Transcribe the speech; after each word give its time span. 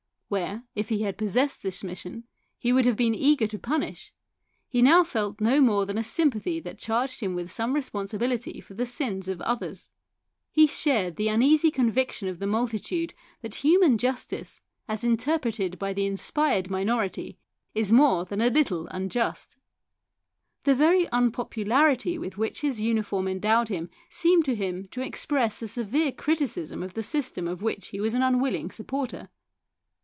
Where, 0.33 0.63
if 0.75 0.87
he 0.87 1.01
had 1.01 1.17
possessed 1.17 1.61
this 1.61 1.83
mission, 1.83 2.23
he 2.57 2.71
would 2.71 2.85
have 2.85 2.95
been 2.95 3.13
eager 3.13 3.47
to 3.47 3.59
punish, 3.59 4.13
he 4.69 4.81
now 4.81 5.03
felt 5.03 5.41
no 5.41 5.59
more 5.59 5.85
than 5.85 5.97
a 5.97 6.03
sympathy 6.03 6.61
that 6.61 6.79
charged 6.79 7.19
him 7.19 7.35
with 7.35 7.51
some 7.51 7.73
responsibility 7.73 8.61
for 8.61 8.73
the 8.73 8.85
sins 8.85 9.27
of 9.27 9.41
others. 9.41 9.89
He 10.49 10.67
shared 10.67 11.17
the 11.17 11.27
uneasy 11.27 11.69
conviction 11.69 12.29
of 12.29 12.39
the 12.39 12.47
multitude 12.47 13.13
that 13.41 13.55
human 13.55 13.97
justice, 13.97 14.61
as 14.87 15.03
interpreted 15.03 15.77
by 15.77 15.91
the 15.91 16.05
inspired 16.05 16.69
minority, 16.69 17.37
is 17.75 17.91
more 17.91 18.23
than 18.23 18.39
a 18.39 18.47
little 18.49 18.87
unjust. 18.87 19.57
The 20.63 20.73
very 20.75 21.09
unpopularity 21.11 22.17
with 22.17 22.37
which 22.37 22.61
his 22.61 22.81
uniform 22.81 23.27
endowed 23.27 23.67
him 23.67 23.89
seemed 24.09 24.45
to 24.45 24.55
him 24.55 24.87
to 24.91 25.01
express 25.01 25.61
a 25.61 25.67
severe 25.67 26.13
criticism 26.13 26.81
of 26.83 26.93
the 26.93 27.03
system 27.03 27.49
of 27.49 27.61
which 27.61 27.89
he 27.89 27.99
was 27.99 28.13
an 28.13 28.23
unwilling 28.23 28.71
supporter. 28.71 29.27